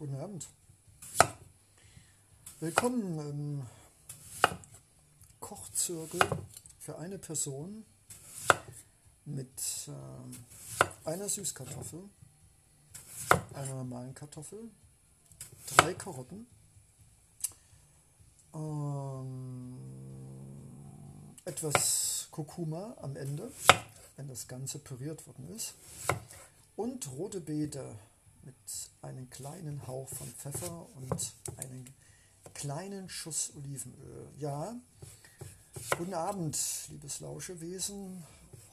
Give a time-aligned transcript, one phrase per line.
[0.00, 0.48] Guten Abend.
[2.58, 3.66] Willkommen im
[5.40, 6.20] Kochzirkel
[6.78, 7.84] für eine Person
[9.26, 9.50] mit
[9.88, 12.08] äh, einer Süßkartoffel,
[13.52, 14.70] einer normalen Kartoffel,
[15.76, 16.46] drei Karotten,
[18.54, 19.76] ähm,
[21.44, 23.52] etwas Kurkuma am Ende,
[24.16, 25.74] wenn das Ganze püriert worden ist,
[26.74, 27.98] und rote Beete
[28.44, 28.54] mit
[29.02, 31.84] einem kleinen Hauch von Pfeffer und einem
[32.54, 34.28] kleinen Schuss Olivenöl.
[34.38, 34.74] Ja,
[35.96, 36.58] guten Abend,
[36.88, 38.24] liebes Lauschewesen.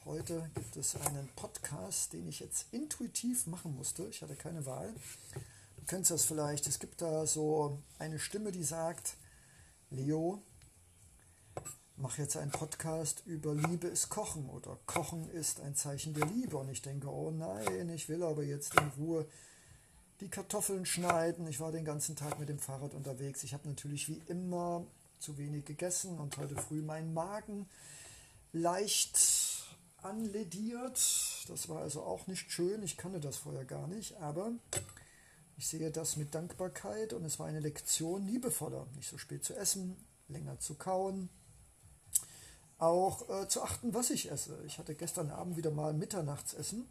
[0.04, 4.06] Heute gibt es einen Podcast, den ich jetzt intuitiv machen musste.
[4.06, 4.92] Ich hatte keine Wahl.
[5.76, 6.66] Du kennst das vielleicht.
[6.66, 9.16] Es gibt da so eine Stimme, die sagt,
[9.90, 10.42] Leo,
[11.96, 16.56] mach jetzt einen Podcast über Liebe ist Kochen oder Kochen ist ein Zeichen der Liebe.
[16.56, 19.26] Und ich denke, oh nein, ich will aber jetzt in Ruhe
[20.20, 21.46] die Kartoffeln schneiden.
[21.46, 23.44] Ich war den ganzen Tag mit dem Fahrrad unterwegs.
[23.44, 24.84] Ich habe natürlich wie immer
[25.18, 27.68] zu wenig gegessen und heute früh meinen Magen
[28.52, 29.18] leicht
[30.02, 30.98] anlediert.
[31.48, 32.82] Das war also auch nicht schön.
[32.82, 34.52] Ich kannte das vorher gar nicht, aber
[35.56, 39.56] ich sehe das mit Dankbarkeit und es war eine Lektion liebevoller, nicht so spät zu
[39.56, 39.96] essen,
[40.28, 41.28] länger zu kauen,
[42.78, 44.62] auch äh, zu achten, was ich esse.
[44.66, 46.88] Ich hatte gestern Abend wieder mal Mitternachtsessen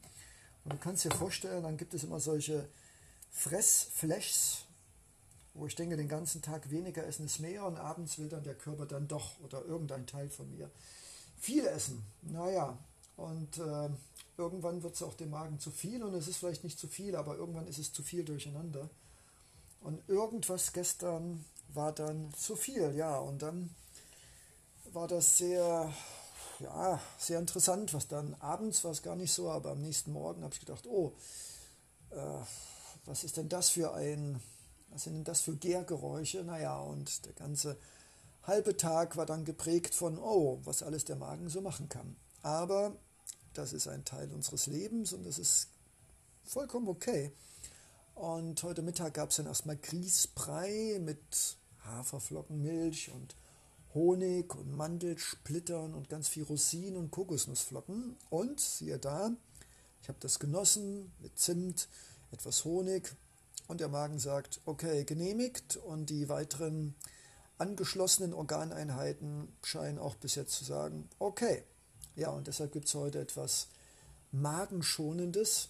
[0.66, 2.68] und du kannst dir vorstellen, dann gibt es immer solche
[3.32, 4.64] Fressflechs,
[5.54, 8.56] wo ich denke, den ganzen Tag weniger essen ist mehr und abends will dann der
[8.56, 10.70] Körper dann doch oder irgendein Teil von mir
[11.40, 12.04] viel essen.
[12.24, 12.78] Naja,
[13.16, 13.90] und äh,
[14.38, 17.16] irgendwann wird es auch dem Magen zu viel und es ist vielleicht nicht zu viel,
[17.16, 18.90] aber irgendwann ist es zu viel durcheinander.
[19.82, 23.70] Und irgendwas gestern war dann zu viel, ja, und dann
[24.94, 25.94] war das sehr,
[26.60, 30.44] ja, sehr interessant, was dann abends war es gar nicht so, aber am nächsten Morgen
[30.44, 31.14] habe ich gedacht, oh,
[32.12, 32.42] äh,
[33.08, 34.40] was ist denn das für ein,
[34.90, 36.44] was sind denn das für Gärgeräusche?
[36.44, 37.78] Naja, und der ganze
[38.44, 42.16] halbe Tag war dann geprägt von, oh, was alles der Magen so machen kann.
[42.44, 42.96] Aber
[43.54, 45.70] das ist ein Teil unseres Lebens und das ist
[46.44, 47.32] vollkommen okay.
[48.14, 53.36] Und heute Mittag gab es dann erstmal Grießbrei mit Haferflockenmilch und
[53.94, 58.18] Honig und Mandelsplittern und ganz viel Rosinen und Kokosnussflocken.
[58.30, 59.32] Und siehe da,
[60.02, 61.88] ich habe das genossen mit Zimt,
[62.32, 63.16] etwas Honig
[63.68, 66.96] und der Magen sagt, okay, genehmigt und die weiteren
[67.58, 71.64] angeschlossenen Organeinheiten scheinen auch bis jetzt zu sagen, okay.
[72.16, 73.68] Ja, und deshalb gibt es heute etwas
[74.32, 75.70] Magenschonendes.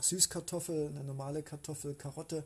[0.00, 2.44] Süßkartoffel, eine normale Kartoffel, Karotte.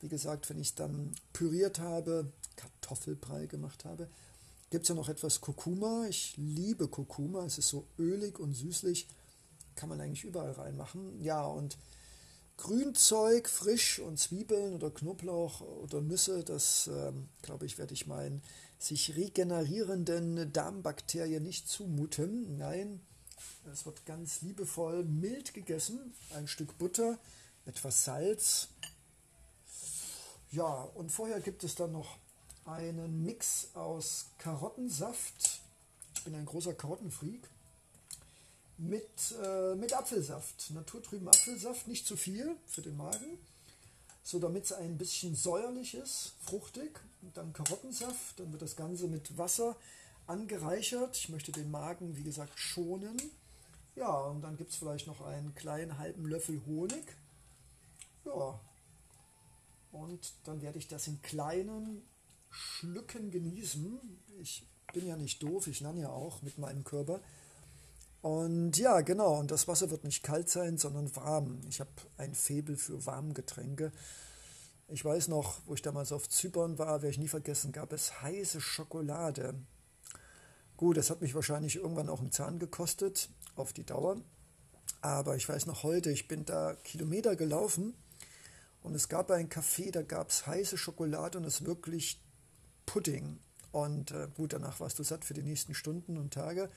[0.00, 4.08] Wie gesagt, wenn ich dann püriert habe, Kartoffelbrei gemacht habe,
[4.70, 6.06] gibt es ja noch etwas Kurkuma.
[6.08, 7.44] Ich liebe Kurkuma.
[7.44, 9.08] Es ist so ölig und süßlich.
[9.74, 11.22] Kann man eigentlich überall reinmachen.
[11.22, 11.78] Ja, und
[12.56, 18.42] Grünzeug, frisch und Zwiebeln oder Knoblauch oder Nüsse, das ähm, glaube ich, werde ich meinen
[18.78, 22.58] sich regenerierenden Darmbakterien nicht zumuten.
[22.58, 23.00] Nein,
[23.72, 26.14] es wird ganz liebevoll mild gegessen.
[26.34, 27.18] Ein Stück Butter,
[27.64, 28.68] etwas Salz.
[30.50, 32.18] Ja, und vorher gibt es dann noch
[32.64, 35.60] einen Mix aus Karottensaft.
[36.14, 37.48] Ich bin ein großer Karottenfreak
[38.82, 43.38] mit, äh, mit Apfelsaft, naturtrüben Apfelsaft, nicht zu viel für den Magen,
[44.24, 47.00] so damit es ein bisschen säuerlich ist, fruchtig.
[47.22, 49.76] Und dann Karottensaft, dann wird das Ganze mit Wasser
[50.26, 51.16] angereichert.
[51.16, 53.16] Ich möchte den Magen, wie gesagt, schonen.
[53.94, 57.04] Ja, und dann gibt es vielleicht noch einen kleinen halben Löffel Honig.
[58.24, 58.58] Ja,
[59.92, 62.02] und dann werde ich das in kleinen
[62.50, 64.00] Schlücken genießen.
[64.40, 67.20] Ich bin ja nicht doof, ich lerne ja auch mit meinem Körper.
[68.22, 71.60] Und ja, genau, und das Wasser wird nicht kalt sein, sondern warm.
[71.68, 73.90] Ich habe ein Faible für Warmgetränke.
[74.88, 78.22] Ich weiß noch, wo ich damals auf Zypern war, werde ich nie vergessen, gab es
[78.22, 79.54] heiße Schokolade.
[80.76, 84.20] Gut, das hat mich wahrscheinlich irgendwann auch einen Zahn gekostet, auf die Dauer.
[85.00, 87.94] Aber ich weiß noch heute, ich bin da Kilometer gelaufen
[88.82, 92.20] und es gab ein Café, da gab es heiße Schokolade und es wirklich
[92.86, 93.40] Pudding.
[93.72, 96.70] Und äh, gut, danach warst du satt für die nächsten Stunden und Tage.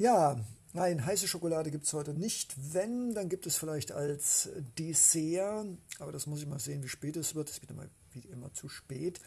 [0.00, 0.40] Ja,
[0.72, 2.56] nein, heiße Schokolade gibt es heute nicht.
[2.72, 4.48] Wenn, dann gibt es vielleicht als
[4.78, 5.66] Dessert,
[5.98, 7.50] aber das muss ich mal sehen, wie spät es wird.
[7.50, 9.20] Es wird immer, wie immer zu spät.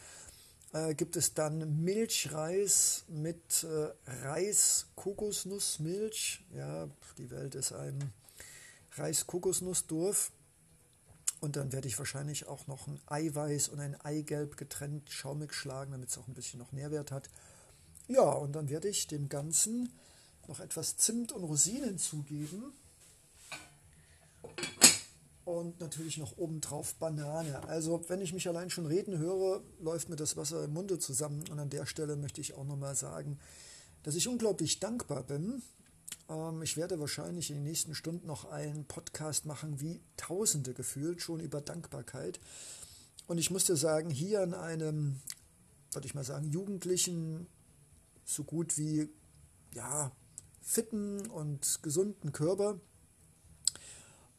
[0.72, 3.92] Äh, gibt es dann Milchreis mit äh,
[4.26, 6.44] Reis-Kokosnussmilch.
[6.56, 6.88] Ja,
[7.18, 8.12] die Welt ist ein
[8.96, 10.32] Reis-Kokosnussdorf.
[11.38, 15.92] Und dann werde ich wahrscheinlich auch noch ein Eiweiß und ein Eigelb getrennt schaumig schlagen,
[15.92, 17.30] damit es auch ein bisschen noch Nährwert hat.
[18.08, 19.88] Ja, und dann werde ich dem Ganzen
[20.48, 22.72] noch etwas Zimt und Rosinen zugeben.
[25.44, 27.62] und natürlich noch obendrauf Banane.
[27.68, 31.44] Also wenn ich mich allein schon reden höre, läuft mir das Wasser im Munde zusammen.
[31.50, 33.38] Und an der Stelle möchte ich auch nochmal sagen,
[34.02, 35.62] dass ich unglaublich dankbar bin.
[36.28, 41.20] Ähm, ich werde wahrscheinlich in den nächsten Stunden noch einen Podcast machen, wie Tausende gefühlt,
[41.20, 42.40] schon über Dankbarkeit.
[43.26, 45.20] Und ich muss dir sagen, hier an einem,
[45.92, 47.46] würde ich mal sagen, Jugendlichen,
[48.24, 49.08] so gut wie,
[49.74, 50.10] ja,
[50.64, 52.80] fitten und gesunden Körper,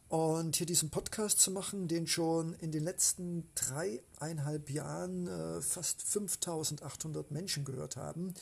[0.07, 6.03] und hier diesen Podcast zu machen, den schon in den letzten dreieinhalb Jahren äh, fast
[6.03, 8.33] 5800 Menschen gehört haben.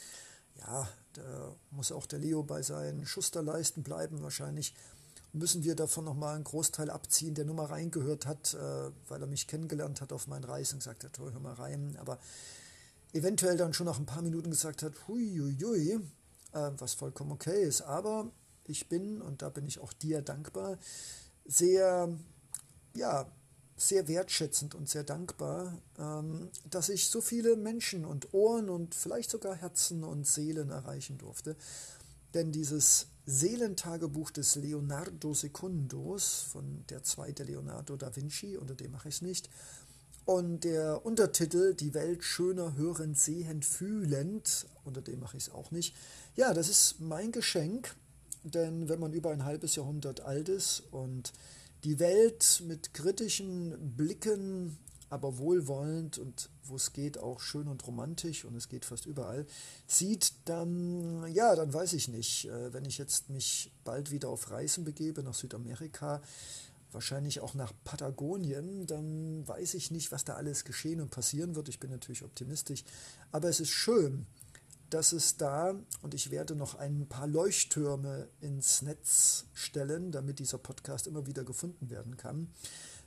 [0.59, 4.21] Ja, da muss auch der Leo bei seinen Schusterleisten bleiben.
[4.21, 4.75] Wahrscheinlich
[5.31, 9.27] müssen wir davon nochmal einen Großteil abziehen, der nur mal reingehört hat, äh, weil er
[9.27, 11.97] mich kennengelernt hat auf meinen Reisen und gesagt hat, hör mal rein.
[11.99, 12.19] Aber
[13.13, 15.99] eventuell dann schon nach ein paar Minuten gesagt hat, hui, hui, hui,
[16.53, 17.81] äh, was vollkommen okay ist.
[17.81, 18.31] Aber
[18.65, 20.77] ich bin, und da bin ich auch dir dankbar,
[21.45, 22.09] sehr,
[22.95, 23.27] ja,
[23.75, 29.31] sehr wertschätzend und sehr dankbar, ähm, dass ich so viele Menschen und Ohren und vielleicht
[29.31, 31.55] sogar Herzen und Seelen erreichen durfte.
[32.33, 39.09] Denn dieses Seelentagebuch des Leonardo Secundos, von der zweite Leonardo da Vinci, unter dem mache
[39.09, 39.49] ich es nicht,
[40.25, 45.71] und der Untertitel Die Welt schöner, hörend, sehend, fühlend, unter dem mache ich es auch
[45.71, 45.95] nicht.
[46.35, 47.95] Ja, das ist mein Geschenk
[48.43, 51.33] denn wenn man über ein halbes Jahrhundert alt ist und
[51.83, 54.77] die Welt mit kritischen Blicken,
[55.09, 59.45] aber wohlwollend und wo es geht auch schön und romantisch und es geht fast überall,
[59.85, 64.49] sieht, dann, ja, dann weiß ich nicht, äh, wenn ich jetzt mich bald wieder auf
[64.49, 66.21] Reisen begebe nach Südamerika,
[66.93, 71.69] wahrscheinlich auch nach Patagonien, dann weiß ich nicht, was da alles geschehen und passieren wird.
[71.69, 72.83] Ich bin natürlich optimistisch,
[73.31, 74.25] aber es ist schön,
[74.89, 80.59] dass es da, und ich werde noch ein paar Leuchttürme ins Netz stellen, damit dieser
[80.59, 82.49] Podcast immer wieder gefunden werden kann,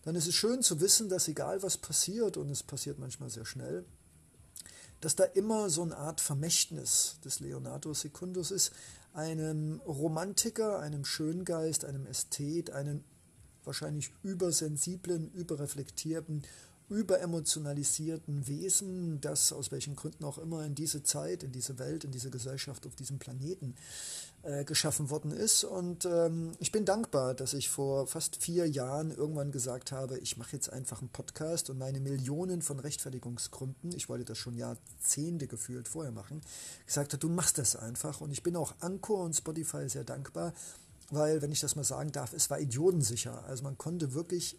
[0.02, 3.44] dann ist es schön zu wissen, dass egal was passiert, und es passiert manchmal sehr
[3.44, 3.84] schnell,
[5.00, 8.72] dass da immer so eine Art Vermächtnis des Leonardo Secundus ist,
[9.12, 13.04] einem Romantiker, einem Schöngeist, einem Ästhet, einem
[13.66, 16.42] wahrscheinlich übersensiblen, überreflektierten
[16.88, 22.12] überemotionalisierten Wesen, das aus welchen Gründen auch immer in diese Zeit, in diese Welt, in
[22.12, 23.74] diese Gesellschaft, auf diesem Planeten
[24.42, 25.64] äh, geschaffen worden ist.
[25.64, 30.36] Und ähm, ich bin dankbar, dass ich vor fast vier Jahren irgendwann gesagt habe, ich
[30.36, 35.48] mache jetzt einfach einen Podcast und meine Millionen von Rechtfertigungsgründen, ich wollte das schon Jahrzehnte
[35.48, 36.40] gefühlt vorher machen,
[36.86, 38.20] gesagt habe, du machst das einfach.
[38.20, 40.52] Und ich bin auch Anchor und Spotify sehr dankbar,
[41.10, 43.44] weil, wenn ich das mal sagen darf, es war idiotensicher.
[43.44, 44.58] Also man konnte wirklich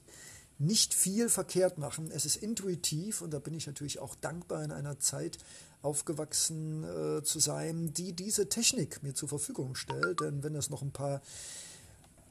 [0.60, 2.10] nicht viel verkehrt machen.
[2.12, 5.38] Es ist intuitiv und da bin ich natürlich auch dankbar, in einer Zeit
[5.82, 10.22] aufgewachsen äh, zu sein, die diese Technik mir zur Verfügung stellt.
[10.22, 11.22] Denn wenn das noch ein paar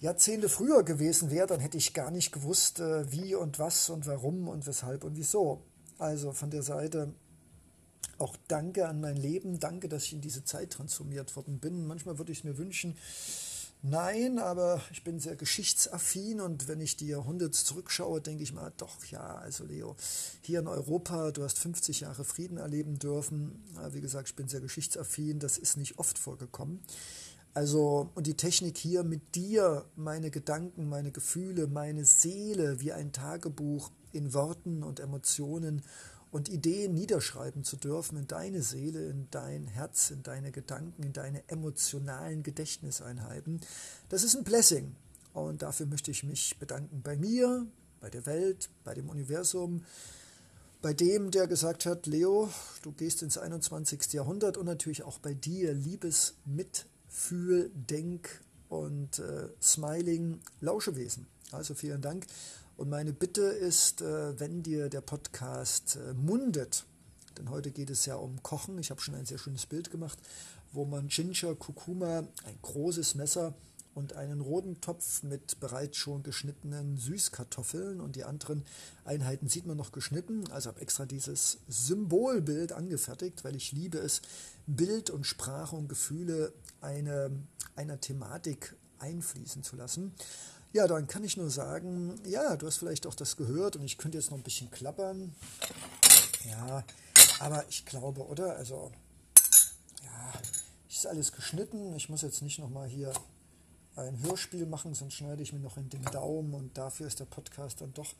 [0.01, 4.07] Jahrzehnte früher gewesen wäre, dann hätte ich gar nicht gewusst, äh, wie und was und
[4.07, 5.63] warum und weshalb und wieso.
[5.99, 7.15] Also von der Seite
[8.19, 11.87] auch danke an mein Leben, danke, dass ich in diese Zeit transformiert worden bin.
[11.87, 12.97] Manchmal würde ich mir wünschen,
[13.89, 18.73] Nein, aber ich bin sehr geschichtsaffin und wenn ich die Jahrhunderte zurückschaue, denke ich mal,
[18.79, 19.95] doch, ja, also Leo,
[20.41, 23.63] hier in Europa, du hast 50 Jahre Frieden erleben dürfen.
[23.93, 26.81] Wie gesagt, ich bin sehr geschichtsaffin, das ist nicht oft vorgekommen.
[27.55, 33.13] Also, und die Technik hier mit dir, meine Gedanken, meine Gefühle, meine Seele wie ein
[33.13, 35.83] Tagebuch in Worten und Emotionen
[36.37, 41.15] und Ideen niederschreiben zu dürfen in deine Seele, in dein Herz, in deine Gedanken, in
[41.15, 43.63] deine emotionalen Gedächtniseinheiten.
[44.11, 44.95] Das ist ein Blessing
[45.33, 47.67] und dafür möchte ich mich bedanken bei mir,
[48.03, 49.83] bei der Welt, bei dem Universum,
[50.83, 52.51] bei dem, der gesagt hat, Leo,
[52.83, 54.13] du gehst ins 21.
[54.13, 61.27] Jahrhundert und natürlich auch bei dir, liebes Mitfühl, Denk und äh, Smiling Lauschewesen.
[61.51, 62.27] Also vielen Dank
[62.77, 66.85] und meine Bitte ist, äh, wenn dir der Podcast äh, mundet,
[67.39, 70.19] denn heute geht es ja um Kochen, ich habe schon ein sehr schönes Bild gemacht,
[70.73, 73.55] wo man Ginger, Kurkuma, ein großes Messer
[73.95, 78.63] und einen roten Topf mit bereits schon geschnittenen Süßkartoffeln und die anderen
[79.07, 80.45] Einheiten sieht man noch geschnitten.
[80.51, 84.21] Also habe extra dieses Symbolbild angefertigt, weil ich liebe es,
[84.67, 86.53] Bild und Sprache und Gefühle
[86.83, 87.31] eine,
[87.75, 90.13] einer Thematik einfließen zu lassen.
[90.77, 93.97] Ja, dann kann ich nur sagen, ja, du hast vielleicht auch das gehört und ich
[93.97, 95.35] könnte jetzt noch ein bisschen klappern.
[96.51, 96.85] Ja,
[97.41, 98.57] aber ich glaube, oder?
[98.57, 98.93] Also,
[100.05, 100.33] ja,
[100.87, 101.97] ist alles geschnitten.
[101.97, 103.11] Ich muss jetzt nicht nochmal hier
[103.97, 107.25] ein Hörspiel machen, sonst schneide ich mir noch in den Daumen und dafür ist der
[107.25, 108.13] Podcast dann doch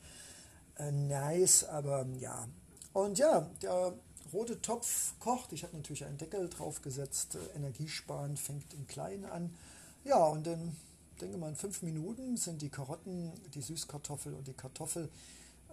[0.79, 2.47] äh, nice, aber ja.
[2.91, 3.93] Und ja, der
[4.33, 5.53] rote Topf kocht.
[5.53, 7.35] Ich habe natürlich einen Deckel drauf gesetzt.
[7.35, 9.53] Äh, Energiesparen fängt im Kleinen an.
[10.03, 10.75] Ja, und dann
[11.17, 15.09] denke mal in fünf Minuten sind die Karotten, die Süßkartoffel und die Kartoffel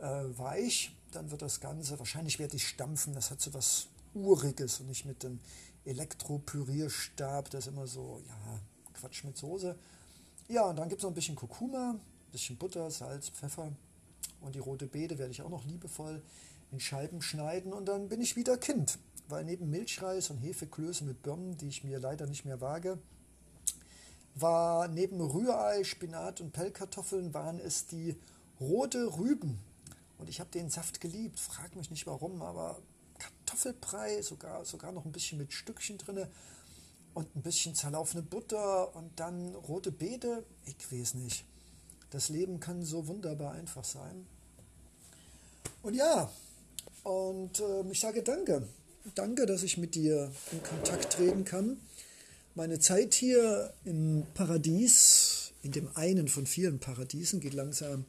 [0.00, 0.94] äh, weich.
[1.12, 5.04] Dann wird das Ganze, wahrscheinlich werde ich stampfen, das hat so was Uriges und nicht
[5.04, 5.40] mit dem
[5.84, 8.60] Elektropürierstab, das ist immer so, ja,
[8.94, 9.76] Quatsch mit Soße.
[10.48, 12.00] Ja, und dann gibt es noch ein bisschen Kurkuma, ein
[12.32, 13.72] bisschen Butter, Salz, Pfeffer
[14.40, 16.22] und die rote Beete werde ich auch noch liebevoll
[16.70, 18.98] in Scheiben schneiden und dann bin ich wieder Kind,
[19.28, 22.98] weil neben Milchreis und Hefeklöße mit Birnen, die ich mir leider nicht mehr wage,
[24.35, 28.17] war neben Rührei, Spinat und Pellkartoffeln waren es die
[28.61, 29.61] rote Rüben.
[30.19, 32.81] Und ich habe den Saft geliebt, frag mich nicht warum, aber
[33.19, 36.26] Kartoffelbrei, sogar, sogar noch ein bisschen mit Stückchen drin
[37.14, 40.45] und ein bisschen zerlaufene Butter und dann rote Beete.
[40.64, 41.45] Ich weiß nicht.
[42.11, 44.26] Das Leben kann so wunderbar einfach sein.
[45.83, 46.31] Und ja,
[47.03, 48.67] und äh, ich sage danke.
[49.14, 51.79] Danke, dass ich mit dir in Kontakt treten kann.
[52.56, 58.04] Meine Zeit hier im Paradies, in dem einen von vielen Paradiesen, geht langsam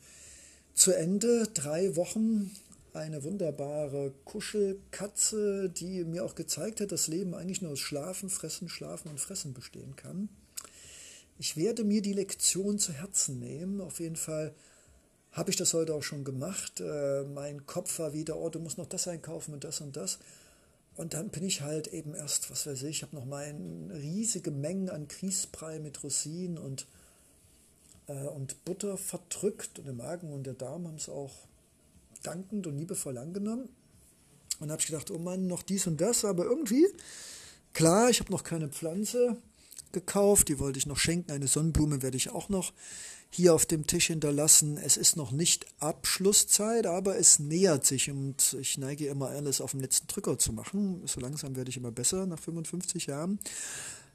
[0.75, 1.47] zu Ende.
[1.51, 2.51] Drei Wochen,
[2.93, 8.69] eine wunderbare Kuschelkatze, die mir auch gezeigt hat, dass Leben eigentlich nur aus Schlafen, Fressen,
[8.69, 10.29] Schlafen und Fressen bestehen kann.
[11.39, 13.81] Ich werde mir die Lektion zu Herzen nehmen.
[13.81, 14.53] Auf jeden Fall
[15.31, 16.81] habe ich das heute auch schon gemacht.
[16.81, 20.19] Äh, mein Kopf war wieder, oh, du musst noch das einkaufen und das und das.
[20.95, 23.53] Und dann bin ich halt eben erst, was weiß ich, ich habe noch mal
[23.91, 26.87] riesige Mengen an Grießbrei mit Rosinen und,
[28.07, 29.77] äh, und Butter verdrückt.
[29.79, 31.33] Und der Magen und der Darm haben es auch
[32.23, 33.69] dankend und liebevoll angenommen.
[34.59, 36.23] Und habe ich gedacht, oh Mann, noch dies und das.
[36.23, 36.87] Aber irgendwie,
[37.73, 39.37] klar, ich habe noch keine Pflanze
[39.95, 41.31] gekauft, die wollte ich noch schenken.
[41.31, 42.73] Eine Sonnenblume werde ich auch noch
[43.31, 44.77] hier auf dem Tisch hinterlassen.
[44.77, 49.71] Es ist noch nicht Abschlusszeit, aber es nähert sich und ich neige immer alles auf
[49.71, 51.01] dem letzten Drücker zu machen.
[51.05, 53.39] So langsam werde ich immer besser nach 55 Jahren.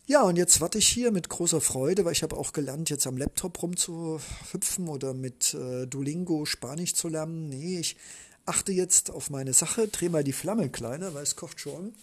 [0.07, 3.07] Ja, und jetzt warte ich hier mit großer Freude, weil ich habe auch gelernt, jetzt
[3.07, 7.49] am Laptop rumzuhüpfen oder mit äh, Duolingo Spanisch zu lernen.
[7.49, 7.97] Nee, ich
[8.47, 11.95] achte jetzt auf meine Sache, drehe mal die Flamme kleiner, weil es kocht schon.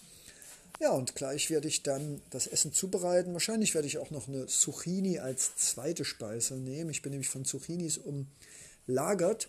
[0.80, 3.32] Ja, und gleich werde ich dann das Essen zubereiten.
[3.32, 6.90] Wahrscheinlich werde ich auch noch eine Zucchini als zweite Speise nehmen.
[6.90, 9.48] Ich bin nämlich von Zucchinis umlagert.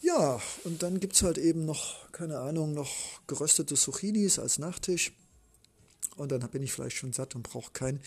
[0.00, 2.90] Ja, und dann gibt es halt eben noch, keine Ahnung, noch
[3.28, 5.12] geröstete Zucchinis als Nachtisch.
[6.16, 8.00] Und dann bin ich vielleicht schon satt und brauche kein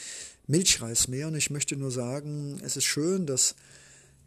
[0.48, 1.28] Milchreis mehr.
[1.28, 3.56] Und ich möchte nur sagen, es ist schön, dass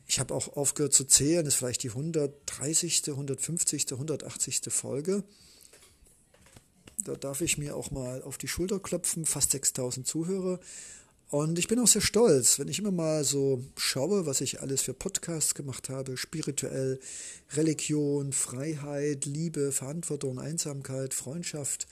[0.06, 4.62] ich habe auch aufgehört zu zählen, das ist vielleicht die 130., 150., 180.
[4.70, 5.22] Folge.
[7.04, 10.60] Da darf ich mir auch mal auf die Schulter klopfen, fast 6000 Zuhörer.
[11.30, 14.80] Und ich bin auch sehr stolz, wenn ich immer mal so schaue, was ich alles
[14.80, 16.98] für Podcasts gemacht habe, spirituell,
[17.52, 21.86] Religion, Freiheit, Liebe, Verantwortung, Einsamkeit, Freundschaft,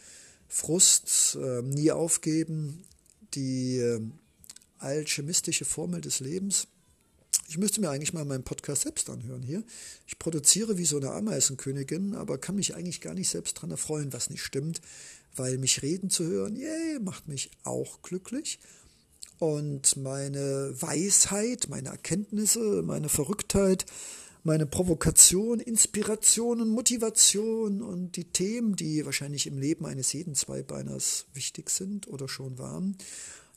[0.49, 2.85] Frust, äh, nie aufgeben,
[3.35, 4.01] die äh,
[4.79, 6.67] alchemistische Formel des Lebens.
[7.49, 9.63] Ich müsste mir eigentlich mal meinen Podcast selbst anhören hier.
[10.07, 14.13] Ich produziere wie so eine Ameisenkönigin, aber kann mich eigentlich gar nicht selbst daran erfreuen,
[14.13, 14.81] was nicht stimmt,
[15.37, 18.59] weil mich reden zu hören, yay, macht mich auch glücklich.
[19.39, 23.85] Und meine Weisheit, meine Erkenntnisse, meine Verrücktheit,
[24.43, 31.27] meine Provokation, Inspiration und Motivation und die Themen, die wahrscheinlich im Leben eines jeden Zweibeiners
[31.35, 32.97] wichtig sind oder schon waren,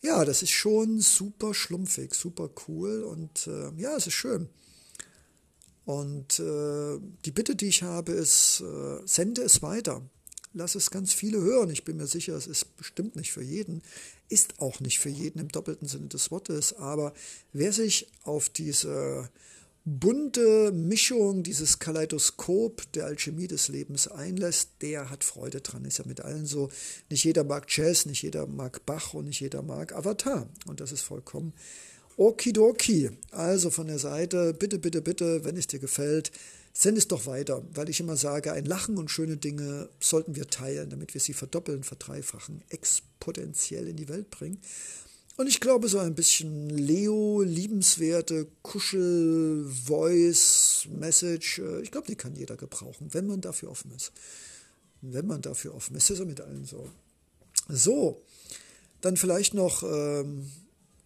[0.02, 4.50] ja, das ist schon super schlumpfig, super cool und äh, ja, es ist schön.
[5.86, 10.02] Und äh, die Bitte, die ich habe, ist, äh, sende es weiter.
[10.54, 11.70] Lass es ganz viele hören.
[11.70, 13.82] Ich bin mir sicher, es ist bestimmt nicht für jeden,
[14.30, 16.74] ist auch nicht für jeden im doppelten Sinne des Wortes.
[16.74, 17.14] Aber
[17.54, 19.30] wer sich auf diese
[19.98, 25.86] bunte Mischung, dieses Kaleidoskop der Alchemie des Lebens einlässt, der hat Freude dran.
[25.86, 26.70] Ist ja mit allen so.
[27.10, 30.48] Nicht jeder mag Jazz, nicht jeder mag Bach und nicht jeder mag Avatar.
[30.68, 31.54] Und das ist vollkommen
[32.18, 33.10] okidoki.
[33.32, 36.32] Also von der Seite, bitte, bitte, bitte, wenn es dir gefällt,
[36.74, 40.48] send es doch weiter, weil ich immer sage, ein Lachen und schöne Dinge sollten wir
[40.48, 44.60] teilen, damit wir sie verdoppeln, verdreifachen, exponentiell in die Welt bringen.
[45.40, 52.18] Und ich glaube, so ein bisschen Leo, liebenswerte Kuschel, Voice, Message, äh, ich glaube, die
[52.18, 54.12] kann jeder gebrauchen, wenn man dafür offen ist.
[55.00, 56.90] Wenn man dafür offen ist, ist ja mit allen so.
[57.70, 58.22] So,
[59.00, 60.52] dann vielleicht noch ähm,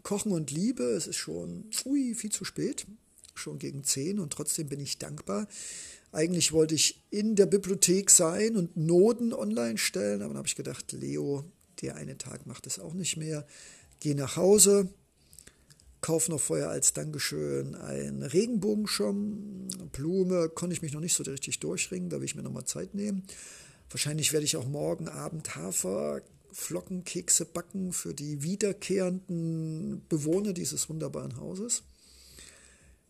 [0.02, 0.82] Kochen und Liebe.
[0.82, 2.88] Es ist schon ui, viel zu spät,
[3.36, 5.48] schon gegen 10 und trotzdem bin ich dankbar.
[6.12, 10.56] Eigentlich wollte ich in der Bibliothek sein und Noten online stellen, aber dann habe ich
[10.56, 11.46] gedacht, Leo,
[11.84, 13.46] der eine Tag macht es auch nicht mehr
[14.03, 14.89] gehe nach Hause,
[16.01, 21.60] kaufe noch vorher als Dankeschön einen Regenbogenschirm, Blume, konnte ich mich noch nicht so richtig
[21.62, 23.24] durchringen, da will ich mir nochmal Zeit nehmen.
[23.89, 31.38] Wahrscheinlich werde ich auch morgen Abend Hafer Flockenkekse backen für die wiederkehrenden Bewohner dieses wunderbaren
[31.38, 31.83] Hauses.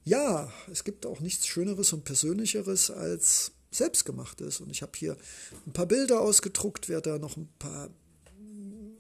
[0.06, 4.62] Ja, es gibt auch nichts Schöneres und Persönlicheres als selbstgemachtes.
[4.62, 5.18] Und ich habe hier
[5.66, 7.90] ein paar Bilder ausgedruckt, werde da noch ein paar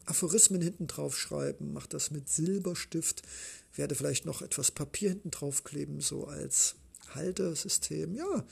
[0.05, 3.24] Aphorismen hinten drauf schreiben, mache das mit Silberstift,
[3.75, 6.75] werde vielleicht noch etwas Papier hinten drauf kleben, so als
[7.15, 8.15] Haltesystem.
[8.15, 8.45] Ja,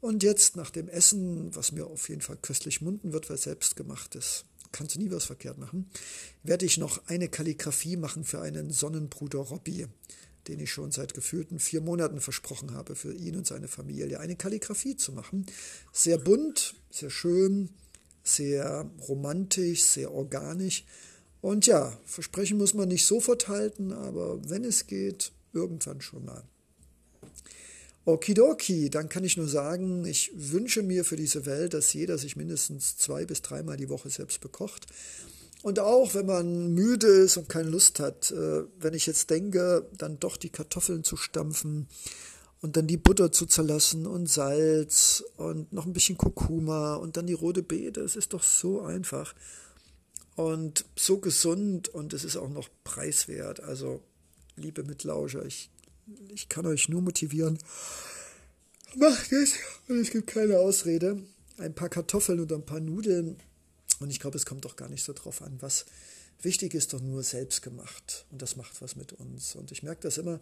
[0.00, 4.14] und jetzt nach dem Essen, was mir auf jeden Fall köstlich munden wird, weil selbstgemacht
[4.14, 5.90] ist, kannst du nie was verkehrt machen,
[6.42, 9.86] werde ich noch eine Kalligraphie machen für einen Sonnenbruder Robby,
[10.48, 14.36] den ich schon seit gefühlten vier Monaten versprochen habe, für ihn und seine Familie eine
[14.36, 15.46] Kalligraphie zu machen.
[15.92, 17.70] Sehr bunt, sehr schön,
[18.26, 20.84] sehr romantisch, sehr organisch.
[21.40, 26.42] Und ja, Versprechen muss man nicht sofort halten, aber wenn es geht, irgendwann schon mal.
[28.04, 32.36] Okidoki, dann kann ich nur sagen, ich wünsche mir für diese Welt, dass jeder sich
[32.36, 34.86] mindestens zwei bis dreimal die Woche selbst bekocht.
[35.62, 39.88] Und auch wenn man müde ist und keine Lust hat, äh, wenn ich jetzt denke,
[39.98, 41.88] dann doch die Kartoffeln zu stampfen
[42.62, 47.26] und dann die Butter zu zerlassen und Salz und noch ein bisschen Kurkuma und dann
[47.26, 49.34] die rote Beete, es ist doch so einfach
[50.34, 53.60] und so gesund und es ist auch noch preiswert.
[53.60, 54.02] Also,
[54.56, 55.70] liebe Mitlauscher, ich
[56.28, 57.58] ich kann euch nur motivieren.
[58.96, 59.54] Macht es
[59.88, 61.22] und es gibt keine Ausrede.
[61.58, 63.36] Ein paar Kartoffeln und ein paar Nudeln.
[63.98, 65.56] Und ich glaube, es kommt doch gar nicht so drauf an.
[65.60, 65.86] Was
[66.42, 68.26] wichtig ist, doch nur selbst gemacht.
[68.30, 69.56] Und das macht was mit uns.
[69.56, 70.38] Und ich merke das immer.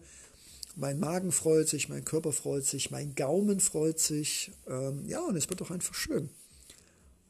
[0.77, 4.53] Mein Magen freut sich, mein Körper freut sich, mein Gaumen freut sich.
[4.67, 6.31] Ähm, ja, und es wird doch einfach schön.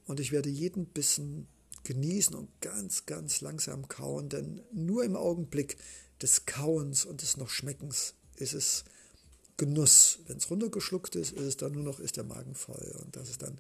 [0.07, 1.47] Und ich werde jeden Bissen
[1.85, 5.77] genießen und ganz, ganz langsam kauen, denn nur im Augenblick
[6.23, 8.85] des Kauens und des noch Schmeckens ist es
[9.57, 10.19] Genuss.
[10.27, 12.97] Wenn es runtergeschluckt ist, ist es dann nur noch, ist der Magen voll.
[13.03, 13.59] Und das ist dann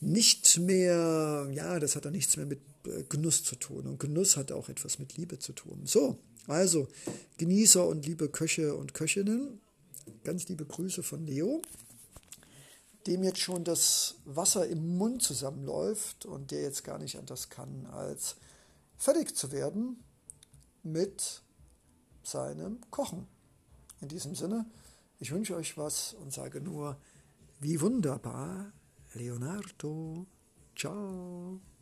[0.00, 3.86] nicht mehr, ja, das hat dann nichts mehr mit äh, Genuss zu tun.
[3.86, 5.82] Und Genuss hat auch etwas mit Liebe zu tun.
[5.84, 6.88] So, also
[7.38, 9.60] Genießer und liebe Köche und Köchinnen,
[10.24, 11.62] ganz liebe Grüße von Leo,
[13.06, 17.86] dem jetzt schon das Wasser im Mund zusammenläuft und der jetzt gar nicht anders kann,
[17.86, 18.36] als
[18.96, 20.02] fertig zu werden
[20.82, 21.42] mit
[22.22, 23.26] seinem Kochen.
[24.00, 24.66] In diesem Sinne,
[25.18, 26.96] ich wünsche euch was und sage nur,
[27.60, 28.72] wie wunderbar,
[29.16, 30.26] Leonardo.
[30.74, 31.75] Ciao.